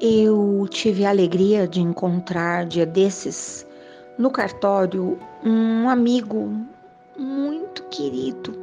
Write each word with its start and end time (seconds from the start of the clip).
Eu 0.00 0.64
tive 0.70 1.04
a 1.04 1.10
alegria 1.10 1.66
de 1.66 1.80
encontrar 1.80 2.66
dia 2.66 2.86
desses 2.86 3.66
no 4.16 4.30
cartório 4.30 5.18
um 5.44 5.88
amigo 5.88 6.52
muito 7.18 7.82
querido, 7.84 8.56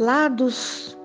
lá 0.00 0.26
dos, 0.26 0.98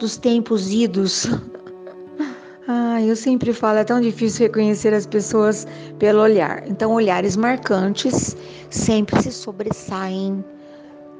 dos 0.00 0.16
tempos 0.16 0.72
idos. 0.72 1.28
ah, 2.66 3.00
eu 3.00 3.14
sempre 3.14 3.52
falo, 3.52 3.78
é 3.78 3.84
tão 3.84 4.00
difícil 4.00 4.46
reconhecer 4.46 4.92
as 4.92 5.06
pessoas 5.06 5.64
pelo 6.00 6.20
olhar. 6.20 6.66
Então, 6.68 6.92
olhares 6.92 7.36
marcantes 7.36 8.36
sempre 8.68 9.22
se 9.22 9.30
sobressaem, 9.30 10.44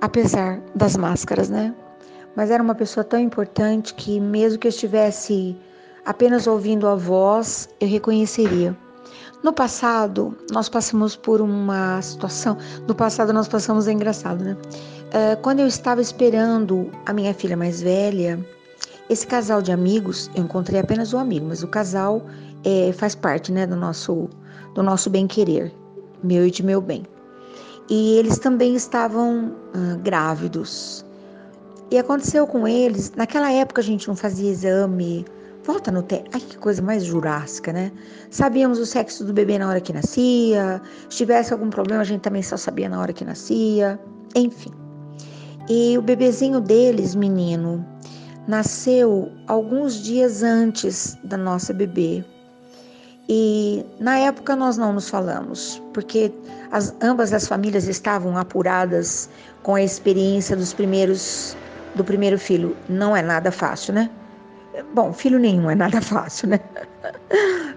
apesar 0.00 0.60
das 0.74 0.96
máscaras, 0.96 1.48
né? 1.48 1.72
Mas 2.34 2.50
era 2.50 2.60
uma 2.60 2.74
pessoa 2.74 3.04
tão 3.04 3.20
importante 3.20 3.94
que, 3.94 4.18
mesmo 4.18 4.58
que 4.58 4.66
eu 4.66 4.70
estivesse 4.70 5.56
apenas 6.04 6.46
ouvindo 6.46 6.86
a 6.86 6.94
voz, 6.94 7.68
eu 7.80 7.88
reconheceria. 7.88 8.76
No 9.42 9.52
passado, 9.52 10.36
nós 10.52 10.68
passamos 10.68 11.16
por 11.16 11.40
uma 11.40 12.00
situação. 12.00 12.56
No 12.86 12.94
passado, 12.94 13.32
nós 13.32 13.48
passamos, 13.48 13.88
é 13.88 13.92
engraçado, 13.92 14.44
né? 14.44 14.56
Uh, 15.08 15.40
quando 15.42 15.60
eu 15.60 15.66
estava 15.66 16.00
esperando 16.00 16.90
a 17.06 17.12
minha 17.12 17.34
filha 17.34 17.56
mais 17.56 17.82
velha, 17.82 18.38
esse 19.10 19.26
casal 19.26 19.60
de 19.60 19.72
amigos, 19.72 20.30
eu 20.34 20.44
encontrei 20.44 20.80
apenas 20.80 21.12
um 21.12 21.18
amigo, 21.18 21.46
mas 21.46 21.62
o 21.62 21.68
casal 21.68 22.24
é, 22.64 22.92
faz 22.92 23.14
parte, 23.14 23.52
né, 23.52 23.66
do 23.66 23.76
nosso, 23.76 24.28
do 24.74 24.82
nosso 24.82 25.10
bem-querer, 25.10 25.72
meu 26.22 26.46
e 26.46 26.50
de 26.50 26.62
meu 26.62 26.80
bem. 26.80 27.02
E 27.90 28.16
eles 28.16 28.38
também 28.38 28.74
estavam 28.74 29.52
uh, 29.74 29.98
grávidos. 30.02 31.04
E 31.90 31.98
aconteceu 31.98 32.46
com 32.46 32.66
eles, 32.66 33.12
naquela 33.14 33.52
época 33.52 33.82
a 33.82 33.84
gente 33.84 34.08
não 34.08 34.16
fazia 34.16 34.50
exame, 34.50 35.26
volta 35.64 35.90
no 35.92 36.02
tempo, 36.02 36.28
ai 36.32 36.40
que 36.40 36.56
coisa 36.56 36.82
mais 36.82 37.04
jurássica, 37.04 37.72
né? 37.72 37.92
Sabíamos 38.30 38.78
o 38.78 38.86
sexo 38.86 39.24
do 39.24 39.32
bebê 39.32 39.58
na 39.58 39.68
hora 39.68 39.80
que 39.80 39.92
nascia, 39.92 40.80
se 41.08 41.16
tivesse 41.16 41.52
algum 41.52 41.70
problema 41.70 42.02
a 42.02 42.04
gente 42.04 42.20
também 42.22 42.42
só 42.42 42.56
sabia 42.56 42.88
na 42.88 43.00
hora 43.00 43.12
que 43.12 43.24
nascia, 43.24 43.98
enfim. 44.34 44.72
E 45.68 45.96
o 45.96 46.02
bebezinho 46.02 46.60
deles, 46.60 47.14
menino, 47.14 47.84
nasceu 48.48 49.30
alguns 49.46 50.02
dias 50.02 50.42
antes 50.42 51.16
da 51.24 51.36
nossa 51.36 51.72
bebê. 51.72 52.24
E 53.28 53.84
na 54.00 54.18
época 54.18 54.56
nós 54.56 54.76
não 54.76 54.92
nos 54.92 55.08
falamos, 55.08 55.80
porque 55.94 56.32
as, 56.72 56.94
ambas 57.00 57.32
as 57.32 57.46
famílias 57.46 57.86
estavam 57.86 58.36
apuradas 58.36 59.30
com 59.62 59.76
a 59.76 59.82
experiência 59.82 60.56
dos 60.56 60.72
primeiros 60.72 61.56
do 61.94 62.02
primeiro 62.02 62.38
filho 62.38 62.74
não 62.88 63.14
é 63.14 63.22
nada 63.22 63.52
fácil, 63.52 63.92
né? 63.94 64.10
Bom, 64.94 65.12
filho 65.12 65.38
nenhum 65.38 65.70
é 65.70 65.74
nada 65.74 66.00
fácil, 66.02 66.48
né? 66.48 66.60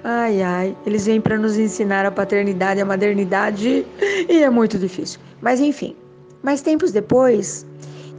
Ai, 0.04 0.42
ai, 0.42 0.78
eles 0.86 1.06
vêm 1.06 1.20
para 1.20 1.38
nos 1.38 1.58
ensinar 1.58 2.06
a 2.06 2.12
paternidade, 2.12 2.80
a 2.80 2.86
maternidade 2.86 3.86
e 4.30 4.44
é 4.44 4.50
muito 4.50 4.78
difícil. 4.78 5.20
Mas 5.42 5.60
enfim, 5.60 5.96
mais 6.44 6.62
tempos 6.62 6.92
depois, 6.92 7.66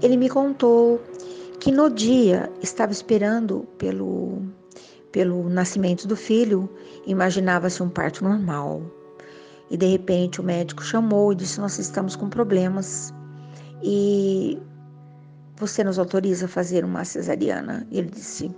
ele 0.02 0.16
me 0.16 0.28
contou 0.28 1.00
que 1.60 1.72
no 1.72 1.88
dia 1.90 2.50
estava 2.62 2.92
esperando 2.92 3.66
pelo 3.78 4.42
pelo 5.12 5.48
nascimento 5.48 6.06
do 6.06 6.14
filho, 6.14 6.68
imaginava-se 7.06 7.82
um 7.82 7.88
parto 7.88 8.22
normal. 8.22 8.82
E 9.70 9.76
de 9.76 9.86
repente 9.86 10.40
o 10.42 10.44
médico 10.44 10.84
chamou 10.84 11.32
e 11.32 11.34
disse: 11.36 11.58
Nós 11.58 11.78
estamos 11.78 12.14
com 12.14 12.28
problemas. 12.28 13.14
E 13.82 14.58
você 15.56 15.82
nos 15.82 15.98
autoriza 15.98 16.44
a 16.44 16.48
fazer 16.48 16.84
uma 16.84 17.04
cesariana? 17.04 17.86
Ele 17.90 18.10
disse: 18.10 18.54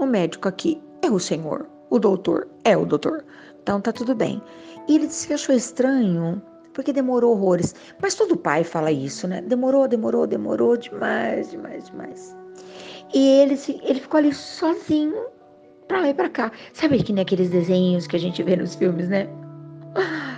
O 0.00 0.06
médico 0.06 0.48
aqui 0.48 0.82
é 1.02 1.10
o 1.10 1.18
senhor, 1.18 1.68
o 1.90 1.98
doutor 1.98 2.48
é 2.64 2.74
o 2.74 2.86
doutor. 2.86 3.22
Então 3.62 3.82
tá 3.82 3.92
tudo 3.92 4.14
bem. 4.14 4.42
E 4.88 4.94
ele 4.94 5.06
disse 5.06 5.26
que 5.26 5.34
achou 5.34 5.54
estranho, 5.54 6.40
porque 6.72 6.90
demorou 6.90 7.32
horrores. 7.32 7.74
Mas 8.00 8.14
todo 8.14 8.34
pai 8.34 8.64
fala 8.64 8.90
isso, 8.90 9.28
né? 9.28 9.42
Demorou, 9.42 9.86
demorou, 9.86 10.26
demorou 10.26 10.74
demais, 10.78 11.50
demais, 11.50 11.84
demais. 11.84 12.34
E 13.12 13.28
ele, 13.42 13.58
ele 13.84 14.00
ficou 14.00 14.16
ali 14.16 14.32
sozinho, 14.32 15.26
pra 15.86 16.00
lá 16.00 16.08
e 16.08 16.14
pra 16.14 16.30
cá. 16.30 16.50
Sabe 16.72 17.02
que 17.02 17.12
desenhos 17.50 18.06
que 18.06 18.16
a 18.16 18.20
gente 18.20 18.42
vê 18.42 18.56
nos 18.56 18.74
filmes, 18.74 19.06
né? 19.06 19.28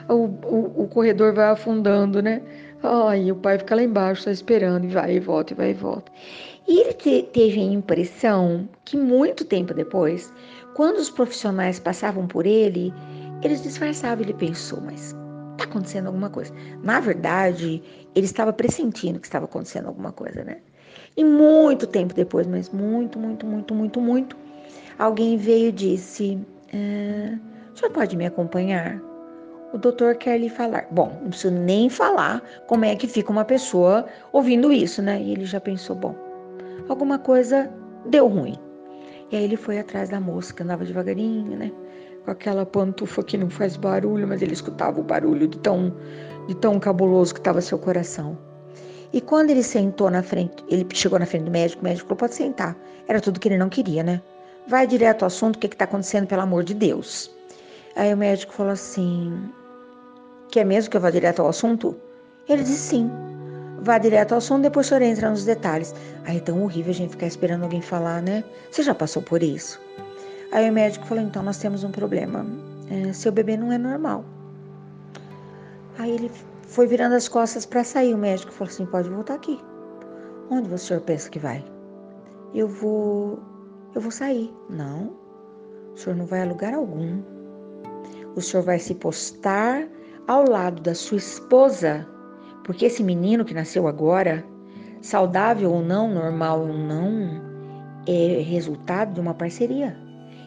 O, 0.09 0.25
o, 0.25 0.83
o 0.83 0.89
corredor 0.89 1.33
vai 1.35 1.51
afundando, 1.51 2.21
né? 2.21 2.43
Ai, 2.83 3.31
o 3.31 3.37
pai 3.37 3.59
fica 3.59 3.77
lá 3.77 3.83
embaixo, 3.83 4.23
só 4.23 4.31
esperando, 4.31 4.85
e 4.85 4.89
vai 4.89 5.15
e 5.15 5.21
volta, 5.21 5.53
e 5.53 5.57
vai 5.57 5.71
e 5.71 5.75
volta. 5.75 6.11
E 6.67 6.81
ele 6.81 6.93
te, 6.95 7.23
teve 7.33 7.61
a 7.61 7.65
impressão 7.65 8.69
que 8.85 8.97
muito 8.97 9.45
tempo 9.45 9.73
depois, 9.73 10.33
quando 10.75 10.99
os 10.99 11.09
profissionais 11.09 11.79
passavam 11.79 12.27
por 12.27 12.45
ele, 12.45 12.93
eles 13.43 13.63
disfarçavam. 13.63 14.25
Ele 14.25 14.35
pensou, 14.35 14.81
mas 14.81 15.15
está 15.53 15.65
acontecendo 15.65 16.07
alguma 16.07 16.29
coisa. 16.29 16.53
Na 16.83 16.99
verdade, 16.99 17.83
ele 18.15 18.27
estava 18.27 18.53
pressentindo 18.53 19.21
que 19.21 19.27
estava 19.27 19.45
acontecendo 19.45 19.87
alguma 19.87 20.11
coisa, 20.11 20.43
né? 20.43 20.59
E 21.17 21.25
muito 21.25 21.87
tempo 21.87 22.15
depois, 22.15 22.47
mas 22.47 22.69
muito, 22.71 23.19
muito, 23.19 23.47
muito, 23.47 23.75
muito, 23.75 24.01
muito, 24.01 24.37
alguém 24.99 25.37
veio 25.37 25.69
e 25.69 25.73
disse: 25.73 26.39
ah, 26.73 27.39
O 27.73 27.79
senhor 27.79 27.93
pode 27.93 28.17
me 28.17 28.27
acompanhar? 28.27 29.12
O 29.73 29.79
doutor 29.79 30.17
quer 30.17 30.39
lhe 30.39 30.49
falar. 30.49 30.87
Bom, 30.91 31.19
não 31.23 31.31
preciso 31.31 31.55
nem 31.55 31.89
falar 31.89 32.43
como 32.67 32.85
é 32.85 32.95
que 32.95 33.07
fica 33.07 33.33
uma 33.33 33.45
pessoa 33.45 34.07
ouvindo 34.33 34.73
isso, 34.73 35.01
né? 35.01 35.21
E 35.21 35.33
ele 35.33 35.45
já 35.45 35.61
pensou, 35.61 35.97
bom, 35.97 36.15
alguma 36.89 37.19
coisa 37.19 37.71
deu 38.07 38.29
ruim. 38.29 38.59
E 39.31 39.37
aí 39.37 39.45
ele 39.45 39.57
foi 39.57 39.79
atrás 39.79 40.11
da 40.11 40.21
moça, 40.21 40.53
que 40.53 40.63
andava 40.63 40.85
devagarinho, 40.85 41.57
né? 41.57 41.73
Com 42.25 42.31
aquela 42.31 42.67
pantufa 42.67 43.23
que 43.23 43.39
não 43.39 43.49
faz 43.49 43.77
barulho, 43.77 44.29
mas 44.29 44.43
ele 44.43 44.53
escutava 44.53 45.01
o 45.01 45.03
barulho 45.03 45.49
de 45.49 45.59
tão, 45.59 45.95
de 46.47 46.55
tão 46.57 46.79
cabuloso 46.79 47.33
que 47.33 47.41
estava 47.41 47.61
seu 47.61 47.79
coração. 47.79 48.39
E 49.13 49.21
quando 49.21 49.51
ele 49.51 49.63
sentou 49.63 50.11
na 50.11 50.23
frente, 50.23 50.63
ele 50.69 50.87
chegou 50.93 51.19
na 51.19 51.27
frente 51.27 51.45
do 51.45 51.51
médico, 51.51 51.81
o 51.81 51.85
médico 51.85 52.09
falou: 52.09 52.19
pode 52.19 52.35
sentar. 52.35 52.77
Era 53.09 53.21
tudo 53.21 53.41
que 53.41 53.49
ele 53.49 53.59
não 53.59 53.69
queria, 53.69 54.03
né? 54.03 54.23
Vai 54.69 54.87
direto 54.87 55.23
ao 55.23 55.27
assunto, 55.27 55.57
o 55.57 55.59
que 55.59 55.67
está 55.67 55.85
acontecendo, 55.85 56.27
pelo 56.27 56.43
amor 56.43 56.63
de 56.63 56.75
Deus. 56.75 57.31
Aí 57.97 58.13
o 58.13 58.17
médico 58.17 58.53
falou 58.53 58.73
assim: 58.73 59.33
Quer 60.53 60.67
mesmo 60.67 60.91
que 60.91 60.99
eu 60.99 61.01
vá 61.01 61.11
direto 61.11 61.41
ao 61.41 61.49
assunto? 61.49 61.97
Ele 62.47 62.63
disse 62.63 62.91
sim. 62.91 63.11
Vá 63.81 63.97
direto 63.97 64.33
ao 64.33 64.39
assunto, 64.39 64.61
depois 64.61 64.85
o 64.85 64.89
senhor 64.91 65.01
entra 65.01 65.31
nos 65.31 65.47
detalhes. 65.47 65.95
Aí 66.27 66.37
é 66.37 66.41
tão 66.41 66.63
horrível 66.63 66.91
a 66.91 66.95
gente 66.95 67.13
ficar 67.13 67.27
esperando 67.27 67.63
alguém 67.63 67.81
falar, 67.81 68.21
né? 68.21 68.45
Você 68.71 68.83
já 68.83 68.95
passou 68.95 69.23
por 69.23 69.43
isso? 69.43 69.81
Aí 70.53 70.69
o 70.69 70.73
médico 70.73 71.07
falou: 71.07 71.25
então 71.25 71.43
nós 71.43 71.57
temos 71.57 71.85
um 71.85 71.91
problema. 71.91 72.45
É, 72.91 73.15
seu 73.15 73.33
bebê 73.33 73.57
não 73.57 73.73
é 73.73 73.79
normal. 73.79 74.27
Aí 75.99 76.11
ele 76.11 76.31
foi 76.65 76.87
virando 76.87 77.15
as 77.15 77.29
costas 77.29 77.65
para 77.65 77.83
sair. 77.83 78.13
O 78.13 78.19
médico 78.19 78.53
falou 78.53 78.71
assim: 78.71 78.85
pode 78.85 79.09
voltar 79.09 79.35
aqui. 79.37 79.59
Onde 80.51 80.71
o 80.71 80.77
senhor 80.77 81.01
pensa 81.01 81.31
que 81.31 81.39
vai? 81.39 81.65
Eu 82.55 82.69
vou. 82.69 83.39
Eu 83.95 84.03
vou 84.03 84.11
sair. 84.11 84.55
Não. 84.69 85.17
O 85.95 85.97
senhor 85.97 86.15
não 86.15 86.27
vai 86.27 86.43
a 86.43 86.45
lugar 86.45 86.75
algum. 86.75 87.23
O 88.37 88.41
senhor 88.43 88.63
vai 88.63 88.79
se 88.79 88.95
postar 88.95 89.89
ao 90.27 90.49
lado 90.49 90.81
da 90.83 90.95
sua 90.95 91.19
esposa, 91.19 92.07
porque 92.65 92.87
esse 92.87 93.03
menino 93.03 93.45
que 93.45 93.55
nasceu 93.55 93.89
agora, 93.89 94.45
saudável 95.01 95.73
ou 95.73 95.83
não, 95.83 96.13
normal 96.13 96.61
ou 96.61 96.73
não, 96.73 97.41
é 98.07 98.41
resultado 98.43 99.15
de 99.15 99.21
uma 99.21 99.35
parceria. 99.35 99.97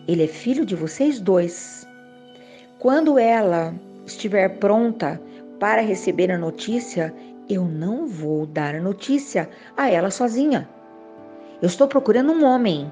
Ele 0.08 0.24
é 0.24 0.28
filho 0.28 0.66
de 0.66 0.76
vocês 0.76 1.20
dois. 1.20 1.88
Quando 2.80 3.18
ela 3.18 3.74
estiver 4.06 4.60
pronta 4.60 5.22
para 5.60 5.82
receber 5.82 6.32
a 6.32 6.38
notícia, 6.38 7.14
eu 7.50 7.66
não 7.66 8.08
vou 8.08 8.46
dar 8.46 8.76
a 8.76 8.82
notícia 8.82 9.50
a 9.76 9.90
ela 9.90 10.12
sozinha. 10.12 10.70
Eu 11.62 11.68
estou 11.68 11.88
procurando 11.88 12.32
um 12.32 12.44
homem. 12.46 12.92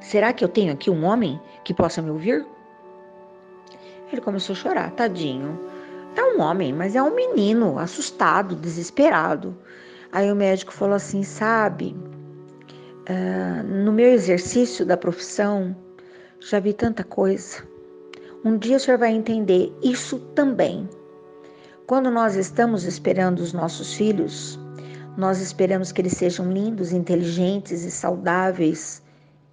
Será 0.00 0.32
que 0.32 0.44
eu 0.44 0.48
tenho 0.48 0.72
aqui 0.72 0.90
um 0.90 1.04
homem 1.04 1.40
que 1.64 1.74
possa 1.74 2.02
me 2.02 2.10
ouvir? 2.10 2.44
Ele 4.14 4.20
começou 4.20 4.52
a 4.52 4.56
chorar, 4.56 4.90
tadinho. 4.92 5.58
É 6.14 6.22
um 6.22 6.40
homem, 6.40 6.72
mas 6.72 6.94
é 6.94 7.02
um 7.02 7.16
menino, 7.16 7.80
assustado, 7.80 8.54
desesperado. 8.54 9.56
Aí 10.12 10.30
o 10.30 10.36
médico 10.36 10.72
falou 10.72 10.94
assim: 10.94 11.24
sabe, 11.24 11.96
uh, 13.10 13.64
no 13.64 13.92
meu 13.92 14.12
exercício 14.12 14.86
da 14.86 14.96
profissão, 14.96 15.74
já 16.38 16.60
vi 16.60 16.72
tanta 16.72 17.02
coisa. 17.02 17.66
Um 18.44 18.56
dia 18.56 18.76
o 18.76 18.80
senhor 18.80 18.98
vai 18.98 19.10
entender 19.10 19.76
isso 19.82 20.20
também. 20.36 20.88
Quando 21.88 22.08
nós 22.08 22.36
estamos 22.36 22.84
esperando 22.84 23.40
os 23.40 23.52
nossos 23.52 23.94
filhos, 23.94 24.56
nós 25.16 25.40
esperamos 25.40 25.90
que 25.90 26.00
eles 26.00 26.12
sejam 26.12 26.52
lindos, 26.52 26.92
inteligentes 26.92 27.82
e 27.82 27.90
saudáveis. 27.90 29.02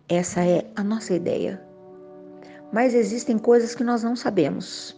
Essa 0.08 0.46
é 0.46 0.68
a 0.76 0.84
nossa 0.84 1.16
ideia 1.16 1.71
mas 2.72 2.94
existem 2.94 3.38
coisas 3.38 3.76
que 3.76 3.84
nós 3.84 4.04
não 4.04 4.16
sabemos. 4.16 4.98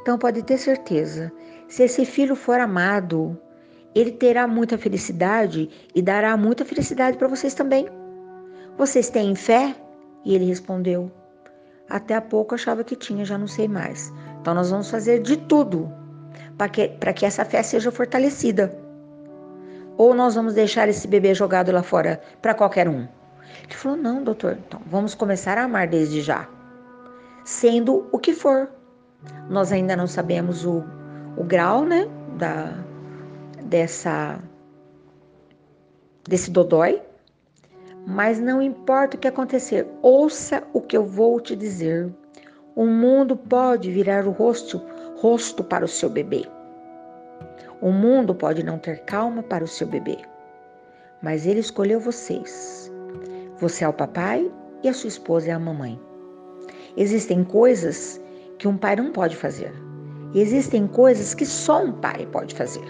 Então 0.00 0.18
pode 0.18 0.42
ter 0.42 0.58
certeza, 0.58 1.32
se 1.68 1.82
esse 1.82 2.04
filho 2.04 2.34
for 2.34 2.60
amado, 2.60 3.38
ele 3.94 4.12
terá 4.12 4.46
muita 4.46 4.78
felicidade 4.78 5.68
e 5.94 6.00
dará 6.00 6.36
muita 6.36 6.64
felicidade 6.64 7.16
para 7.16 7.28
vocês 7.28 7.54
também. 7.54 7.88
Vocês 8.76 9.10
têm 9.10 9.34
fé? 9.34 9.74
E 10.24 10.34
ele 10.34 10.44
respondeu: 10.44 11.10
Até 11.88 12.14
há 12.14 12.20
pouco 12.20 12.54
achava 12.54 12.84
que 12.84 12.96
tinha, 12.96 13.24
já 13.24 13.36
não 13.36 13.46
sei 13.46 13.68
mais. 13.68 14.12
Então 14.40 14.54
nós 14.54 14.70
vamos 14.70 14.90
fazer 14.90 15.20
de 15.20 15.36
tudo 15.36 15.92
para 16.56 16.68
que, 16.68 16.88
que 16.88 17.26
essa 17.26 17.44
fé 17.44 17.62
seja 17.62 17.90
fortalecida. 17.90 18.74
Ou 19.96 20.14
nós 20.14 20.36
vamos 20.36 20.54
deixar 20.54 20.88
esse 20.88 21.08
bebê 21.08 21.34
jogado 21.34 21.72
lá 21.72 21.82
fora 21.82 22.20
para 22.40 22.54
qualquer 22.54 22.88
um? 22.88 23.06
Ele 23.64 23.74
falou: 23.74 23.96
não, 23.96 24.22
doutor, 24.22 24.58
então 24.66 24.80
vamos 24.86 25.14
começar 25.14 25.58
a 25.58 25.64
amar 25.64 25.88
desde 25.88 26.20
já. 26.20 26.48
Sendo 27.48 28.06
o 28.12 28.18
que 28.18 28.34
for. 28.34 28.70
Nós 29.48 29.72
ainda 29.72 29.96
não 29.96 30.06
sabemos 30.06 30.66
o, 30.66 30.84
o 31.34 31.42
grau, 31.42 31.82
né, 31.82 32.06
da, 32.36 32.74
dessa, 33.64 34.38
desse 36.28 36.50
dodói, 36.50 37.00
mas 38.06 38.38
não 38.38 38.60
importa 38.60 39.16
o 39.16 39.18
que 39.18 39.26
acontecer, 39.26 39.88
ouça 40.02 40.62
o 40.74 40.82
que 40.82 40.94
eu 40.94 41.06
vou 41.06 41.40
te 41.40 41.56
dizer. 41.56 42.12
O 42.76 42.84
mundo 42.84 43.34
pode 43.34 43.90
virar 43.90 44.26
o 44.26 44.30
rosto, 44.30 44.82
rosto 45.16 45.64
para 45.64 45.86
o 45.86 45.88
seu 45.88 46.10
bebê. 46.10 46.46
O 47.80 47.90
mundo 47.90 48.34
pode 48.34 48.62
não 48.62 48.78
ter 48.78 48.98
calma 49.06 49.42
para 49.42 49.64
o 49.64 49.68
seu 49.68 49.86
bebê, 49.86 50.18
mas 51.22 51.46
ele 51.46 51.60
escolheu 51.60 51.98
vocês. 51.98 52.92
Você 53.56 53.84
é 53.84 53.88
o 53.88 53.92
papai 53.94 54.52
e 54.82 54.88
a 54.90 54.92
sua 54.92 55.08
esposa 55.08 55.48
é 55.48 55.52
a 55.52 55.58
mamãe. 55.58 56.07
Existem 56.96 57.44
coisas 57.44 58.20
que 58.58 58.66
um 58.66 58.76
pai 58.76 58.96
não 58.96 59.12
pode 59.12 59.36
fazer. 59.36 59.72
E 60.34 60.40
existem 60.40 60.86
coisas 60.86 61.34
que 61.34 61.46
só 61.46 61.82
um 61.82 61.92
pai 61.92 62.26
pode 62.30 62.54
fazer. 62.54 62.84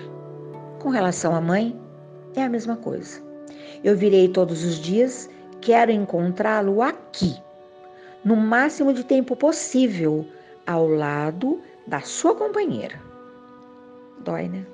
Com 0.80 0.88
relação 0.88 1.34
à 1.34 1.40
mãe, 1.40 1.78
é 2.34 2.42
a 2.42 2.48
mesma 2.48 2.76
coisa. 2.76 3.20
Eu 3.84 3.96
virei 3.96 4.28
todos 4.28 4.64
os 4.64 4.76
dias, 4.76 5.28
quero 5.60 5.90
encontrá-lo 5.90 6.82
aqui, 6.82 7.36
no 8.24 8.36
máximo 8.36 8.92
de 8.92 9.04
tempo 9.04 9.36
possível, 9.36 10.26
ao 10.66 10.88
lado 10.88 11.60
da 11.86 12.00
sua 12.00 12.34
companheira. 12.34 13.00
Dói, 14.24 14.48
né? 14.48 14.66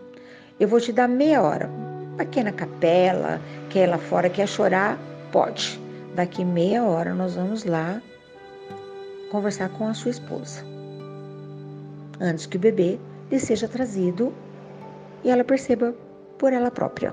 Eu 0.58 0.68
vou 0.68 0.80
te 0.80 0.92
dar 0.92 1.08
meia 1.08 1.42
hora. 1.42 1.70
Aqui 2.18 2.42
na 2.42 2.52
capela, 2.52 3.40
quer 3.70 3.88
ir 3.88 3.90
lá 3.90 3.98
fora, 3.98 4.30
quer 4.30 4.48
chorar, 4.48 4.98
pode. 5.30 5.80
Daqui 6.14 6.44
meia 6.44 6.84
hora 6.84 7.12
nós 7.12 7.34
vamos 7.34 7.64
lá 7.64 8.00
conversar 9.34 9.68
com 9.70 9.88
a 9.88 9.94
sua 9.94 10.12
esposa. 10.12 10.64
Antes 12.20 12.46
que 12.46 12.56
o 12.56 12.60
bebê 12.60 13.00
lhe 13.32 13.40
seja 13.40 13.66
trazido 13.66 14.32
e 15.24 15.30
ela 15.30 15.42
perceba 15.42 15.92
por 16.38 16.52
ela 16.52 16.70
própria. 16.70 17.12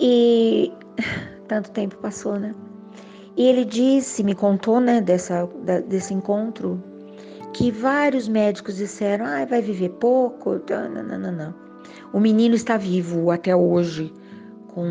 E 0.00 0.72
tanto 1.46 1.70
tempo 1.70 1.96
passou, 1.98 2.36
né? 2.36 2.52
E 3.36 3.46
ele 3.46 3.64
disse, 3.64 4.24
me 4.24 4.34
contou, 4.34 4.80
né, 4.80 5.00
dessa, 5.00 5.48
desse 5.86 6.12
encontro, 6.12 6.82
que 7.52 7.70
vários 7.70 8.26
médicos 8.26 8.76
disseram, 8.76 9.24
ah, 9.24 9.44
vai 9.44 9.62
viver 9.62 9.90
pouco, 10.00 10.60
não, 10.68 11.04
não, 11.04 11.18
não, 11.18 11.32
não. 11.32 11.54
O 12.12 12.18
menino 12.18 12.56
está 12.56 12.76
vivo 12.76 13.30
até 13.30 13.54
hoje, 13.54 14.12
com, 14.74 14.90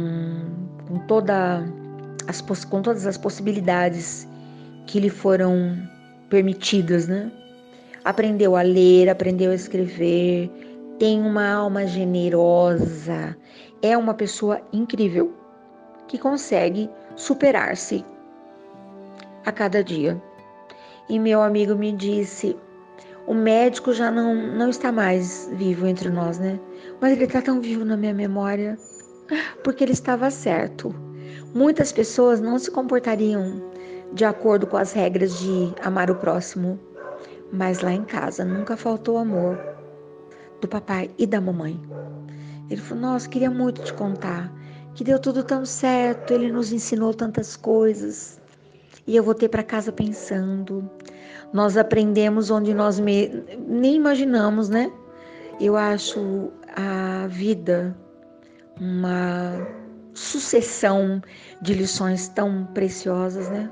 com, 0.87 0.99
toda 0.99 1.65
as, 2.25 2.39
com 2.39 2.81
todas 2.81 3.05
as 3.05 3.17
possibilidades 3.17 4.25
que 4.87 4.99
lhe 4.99 5.09
foram 5.09 5.77
permitidas, 6.29 7.07
né? 7.07 7.31
Aprendeu 8.03 8.55
a 8.55 8.61
ler, 8.61 9.09
aprendeu 9.09 9.51
a 9.51 9.55
escrever, 9.55 10.49
tem 10.97 11.21
uma 11.21 11.47
alma 11.47 11.85
generosa, 11.85 13.37
é 13.81 13.97
uma 13.97 14.13
pessoa 14.13 14.61
incrível 14.73 15.33
que 16.07 16.17
consegue 16.17 16.89
superar-se 17.15 18.03
a 19.45 19.51
cada 19.51 19.83
dia. 19.83 20.19
E 21.09 21.19
meu 21.19 21.41
amigo 21.41 21.75
me 21.75 21.91
disse: 21.91 22.55
o 23.27 23.33
médico 23.33 23.93
já 23.93 24.09
não, 24.09 24.33
não 24.33 24.69
está 24.69 24.91
mais 24.91 25.49
vivo 25.53 25.85
entre 25.85 26.09
nós, 26.09 26.39
né? 26.39 26.59
Mas 27.01 27.11
ele 27.11 27.25
está 27.25 27.41
tão 27.41 27.59
vivo 27.61 27.83
na 27.83 27.97
minha 27.97 28.13
memória, 28.13 28.77
porque 29.63 29.83
ele 29.83 29.93
estava 29.93 30.31
certo. 30.31 30.95
Muitas 31.53 31.91
pessoas 31.91 32.39
não 32.39 32.57
se 32.57 32.71
comportariam 32.71 33.61
de 34.13 34.25
acordo 34.25 34.67
com 34.67 34.77
as 34.77 34.91
regras 34.91 35.39
de 35.39 35.73
amar 35.83 36.09
o 36.09 36.15
próximo, 36.15 36.79
mas 37.51 37.81
lá 37.81 37.91
em 37.91 38.03
casa 38.03 38.43
nunca 38.43 38.75
faltou 38.75 39.17
amor 39.17 39.57
do 40.61 40.67
papai 40.67 41.09
e 41.17 41.25
da 41.25 41.39
mamãe. 41.39 41.79
Ele 42.69 42.81
falou: 42.81 43.03
Nossa, 43.03 43.29
queria 43.29 43.49
muito 43.49 43.81
te 43.83 43.93
contar 43.93 44.51
que 44.97 45.03
deu 45.03 45.19
tudo 45.19 45.43
tão 45.43 45.63
certo, 45.63 46.33
ele 46.33 46.51
nos 46.51 46.73
ensinou 46.73 47.13
tantas 47.13 47.55
coisas. 47.55 48.41
E 49.05 49.15
eu 49.15 49.23
voltei 49.23 49.47
para 49.47 49.61
casa 49.61 49.91
pensando. 49.91 50.89
Nós 51.53 51.77
aprendemos 51.77 52.49
onde 52.49 52.73
nós 52.73 52.99
me... 52.99 53.29
nem 53.59 53.95
imaginamos, 53.95 54.69
né? 54.69 54.91
Eu 55.61 55.77
acho 55.77 56.51
a 56.75 57.27
vida 57.27 57.95
uma 58.81 59.67
sucessão 60.15 61.21
de 61.61 61.75
lições 61.75 62.27
tão 62.29 62.65
preciosas, 62.73 63.49
né? 63.49 63.69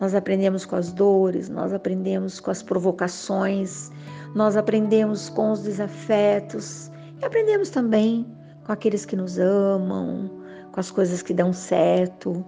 Nós 0.00 0.14
aprendemos 0.14 0.66
com 0.66 0.76
as 0.76 0.92
dores, 0.92 1.48
nós 1.48 1.72
aprendemos 1.72 2.38
com 2.38 2.50
as 2.50 2.62
provocações, 2.62 3.90
nós 4.34 4.56
aprendemos 4.56 5.30
com 5.30 5.52
os 5.52 5.62
desafetos 5.62 6.90
e 7.20 7.24
aprendemos 7.24 7.70
também 7.70 8.26
com 8.64 8.72
aqueles 8.72 9.06
que 9.06 9.16
nos 9.16 9.38
amam, 9.38 10.30
com 10.72 10.80
as 10.80 10.90
coisas 10.90 11.22
que 11.22 11.32
dão 11.32 11.52
certo. 11.52 12.44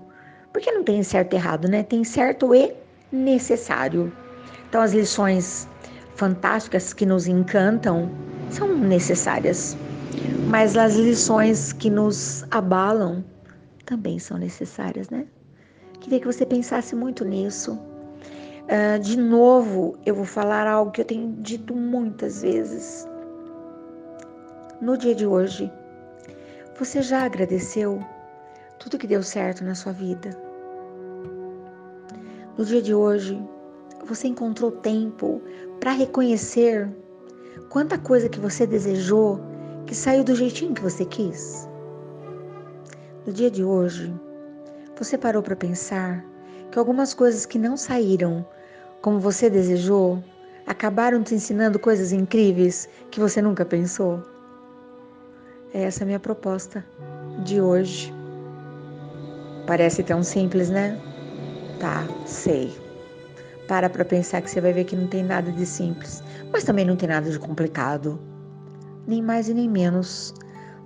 Porque 0.52 0.70
não 0.70 0.84
tem 0.84 1.02
certo 1.02 1.32
e 1.32 1.36
errado, 1.36 1.68
né? 1.68 1.82
Tem 1.82 2.04
certo 2.04 2.54
e 2.54 2.74
necessário. 3.10 4.12
Então, 4.68 4.82
as 4.82 4.92
lições 4.92 5.66
fantásticas 6.16 6.92
que 6.92 7.06
nos 7.06 7.26
encantam 7.26 8.10
são 8.50 8.76
necessárias, 8.76 9.76
mas 10.48 10.76
as 10.76 10.96
lições 10.96 11.72
que 11.72 11.88
nos 11.88 12.44
abalam 12.50 13.24
também 13.86 14.18
são 14.18 14.36
necessárias, 14.36 15.08
né? 15.08 15.26
Queria 16.08 16.20
que 16.20 16.26
você 16.26 16.46
pensasse 16.46 16.96
muito 16.96 17.22
nisso. 17.22 17.78
Uh, 18.64 18.98
de 18.98 19.18
novo, 19.18 19.94
eu 20.06 20.14
vou 20.14 20.24
falar 20.24 20.66
algo 20.66 20.90
que 20.90 21.02
eu 21.02 21.04
tenho 21.04 21.34
dito 21.42 21.76
muitas 21.76 22.40
vezes. 22.40 23.06
No 24.80 24.96
dia 24.96 25.14
de 25.14 25.26
hoje, 25.26 25.70
você 26.78 27.02
já 27.02 27.24
agradeceu 27.24 28.02
tudo 28.78 28.96
que 28.96 29.06
deu 29.06 29.22
certo 29.22 29.62
na 29.62 29.74
sua 29.74 29.92
vida? 29.92 30.30
No 32.56 32.64
dia 32.64 32.80
de 32.80 32.94
hoje, 32.94 33.38
você 34.06 34.28
encontrou 34.28 34.72
tempo 34.72 35.42
para 35.78 35.92
reconhecer 35.92 36.88
quanta 37.68 37.98
coisa 37.98 38.30
que 38.30 38.40
você 38.40 38.66
desejou 38.66 39.38
que 39.84 39.94
saiu 39.94 40.24
do 40.24 40.34
jeitinho 40.34 40.72
que 40.72 40.80
você 40.80 41.04
quis? 41.04 41.68
No 43.26 43.32
dia 43.34 43.50
de 43.50 43.62
hoje, 43.62 44.10
você 44.98 45.16
parou 45.16 45.42
para 45.42 45.54
pensar 45.54 46.24
que 46.70 46.78
algumas 46.78 47.14
coisas 47.14 47.46
que 47.46 47.58
não 47.58 47.76
saíram 47.76 48.44
como 49.00 49.20
você 49.20 49.48
desejou 49.48 50.22
acabaram 50.66 51.22
te 51.22 51.34
ensinando 51.34 51.78
coisas 51.78 52.12
incríveis 52.12 52.88
que 53.10 53.20
você 53.20 53.40
nunca 53.40 53.64
pensou? 53.64 54.22
É 55.72 55.82
essa 55.82 56.02
a 56.02 56.06
minha 56.06 56.18
proposta 56.18 56.84
de 57.44 57.60
hoje. 57.60 58.12
Parece 59.66 60.02
tão 60.02 60.22
simples, 60.22 60.68
né? 60.68 60.98
Tá, 61.78 62.04
sei. 62.26 62.76
Para 63.68 63.88
para 63.88 64.04
pensar 64.04 64.42
que 64.42 64.50
você 64.50 64.60
vai 64.60 64.72
ver 64.72 64.84
que 64.84 64.96
não 64.96 65.06
tem 65.06 65.22
nada 65.22 65.52
de 65.52 65.64
simples, 65.64 66.22
mas 66.52 66.64
também 66.64 66.84
não 66.84 66.96
tem 66.96 67.08
nada 67.08 67.30
de 67.30 67.38
complicado. 67.38 68.18
Nem 69.06 69.22
mais 69.22 69.48
e 69.48 69.54
nem 69.54 69.68
menos 69.68 70.34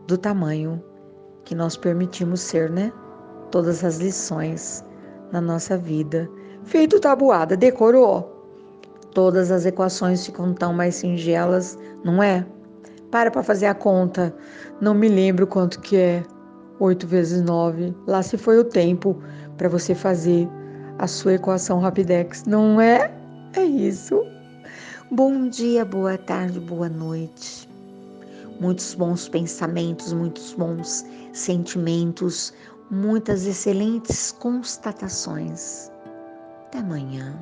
do 0.06 0.18
tamanho 0.18 0.84
que 1.44 1.54
nós 1.54 1.76
permitimos 1.76 2.40
ser, 2.40 2.70
né? 2.70 2.92
Todas 3.52 3.84
as 3.84 3.98
lições 3.98 4.84
na 5.30 5.40
nossa 5.40 5.78
vida. 5.78 6.28
Feito 6.64 6.98
tabuada, 6.98 7.56
decorou? 7.56 8.28
Todas 9.14 9.50
as 9.52 9.66
equações 9.66 10.24
ficam 10.24 10.54
tão 10.54 10.72
mais 10.72 10.96
singelas, 10.96 11.78
não 12.02 12.22
é? 12.22 12.46
Para 13.10 13.30
para 13.30 13.42
fazer 13.42 13.66
a 13.66 13.74
conta. 13.74 14.34
Não 14.80 14.94
me 14.94 15.06
lembro 15.08 15.46
quanto 15.46 15.80
que 15.80 15.96
é 15.96 16.24
8 16.80 17.06
vezes 17.06 17.42
9. 17.42 17.94
Lá 18.06 18.22
se 18.22 18.38
foi 18.38 18.58
o 18.58 18.64
tempo 18.64 19.22
para 19.58 19.68
você 19.68 19.94
fazer 19.94 20.48
a 20.98 21.06
sua 21.06 21.34
equação 21.34 21.78
Rapidex, 21.78 22.44
não 22.44 22.80
é? 22.80 23.12
É 23.54 23.62
isso. 23.62 24.24
Bom 25.10 25.46
dia, 25.48 25.84
boa 25.84 26.16
tarde, 26.16 26.58
boa 26.58 26.88
noite. 26.88 27.68
Muitos 28.58 28.94
bons 28.94 29.28
pensamentos, 29.28 30.12
muitos 30.14 30.54
bons 30.54 31.04
sentimentos, 31.34 32.54
muitas 32.92 33.46
excelentes 33.46 34.30
constatações. 34.32 35.90
Até 36.66 36.78
amanhã. 36.78 37.34